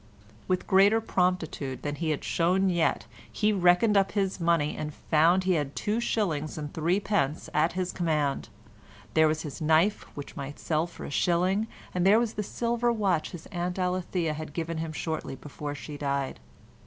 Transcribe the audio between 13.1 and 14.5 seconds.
his Aunt Alethea